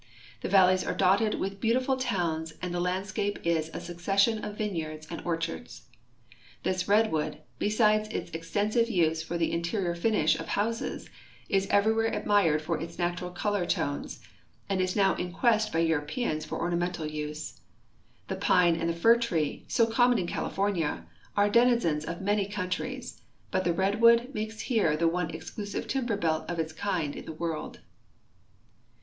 The 0.41 0.49
valleys 0.49 0.83
are 0.83 0.95
dotted 0.95 1.35
with 1.35 1.59
beautiful 1.61 1.95
towns 1.95 2.55
and 2.59 2.73
the 2.73 2.79
landscape 2.79 3.37
is 3.45 3.69
a 3.71 3.79
succession 3.79 4.43
of 4.43 4.57
vineyards 4.57 5.05
and 5.11 5.21
orchards. 5.23 5.83
This 6.63 6.87
redwood, 6.87 7.37
besides 7.59 8.09
its 8.09 8.31
extensive 8.31 8.89
use 8.89 9.21
for 9.21 9.37
the 9.37 9.51
in 9.51 9.61
terior 9.61 9.95
finish 9.95 10.39
of 10.39 10.47
houses, 10.47 11.07
is 11.49 11.67
everywhere 11.67 12.07
admired 12.07 12.63
for 12.63 12.81
its 12.81 12.97
natural 12.97 13.29
color 13.29 13.63
tones 13.67 14.21
and 14.67 14.81
is 14.81 14.95
now 14.95 15.13
in 15.17 15.31
quest 15.31 15.71
by 15.71 15.77
Europeans 15.77 16.45
for 16.45 16.59
ornamental 16.59 17.05
use. 17.05 17.59
The 18.27 18.35
pine 18.37 18.75
and 18.77 18.89
the 18.89 18.95
fir 18.95 19.17
tree, 19.17 19.65
so 19.67 19.85
common 19.85 20.17
in 20.17 20.25
California, 20.25 21.05
are 21.37 21.47
denizens 21.47 22.05
of 22.05 22.21
man}^ 22.21 22.51
countries, 22.51 23.21
but 23.51 23.65
the 23.65 23.71
redwood 23.73 24.33
makes 24.33 24.61
here 24.61 24.97
the 24.97 25.07
one 25.07 25.29
exclusive 25.29 25.87
timber 25.87 26.17
belt 26.17 26.49
of 26.49 26.57
its 26.57 26.73
kind 26.73 27.15
in 27.15 27.25
the 27.25 27.33
world. 27.37 27.81